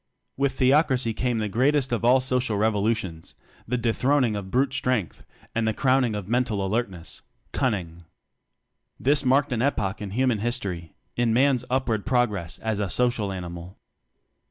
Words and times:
With 0.35 0.53
theocracy 0.53 1.13
came 1.13 1.37
the 1.37 1.47
greatest 1.47 1.91
of 1.91 2.03
all 2.03 2.19
social 2.21 2.57
revolutions; 2.57 3.35
the 3.67 3.77
dethron 3.77 4.25
ing 4.25 4.35
of 4.35 4.49
brute 4.49 4.73
strength 4.73 5.27
and 5.53 5.67
the 5.67 5.75
crown 5.75 6.03
ing 6.03 6.15
of 6.15 6.27
mental 6.27 6.65
alertness 6.65 7.21
Cunning. 7.51 8.03
This 8.99 9.23
marked 9.23 9.51
an 9.53 9.61
epoch 9.61 10.01
in 10.01 10.09
human 10.09 10.39
his 10.39 10.57
tory, 10.57 10.95
in 11.15 11.33
man's 11.35 11.65
upward 11.69 12.03
progress 12.03 12.57
as 12.57 12.79
a 12.79 12.89
social 12.89 13.31
animal. 13.31 13.77